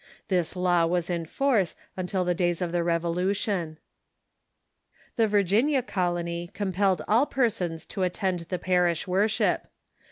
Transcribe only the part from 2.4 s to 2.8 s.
of